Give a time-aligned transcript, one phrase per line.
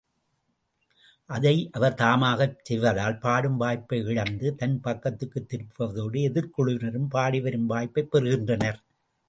[1.29, 8.81] அதை அவர் தாமதமாகச் செய்தால், பாடும் வாய்ப்பை இழந்து, தன் பக்கத்துக்குத் திரும்புவதோடு எதிர்க்குழுவினரும் பாடிவரும் வாய்ப்பைப் பெறுகின்றனர்.